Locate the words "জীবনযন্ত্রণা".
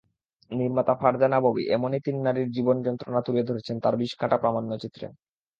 2.51-3.21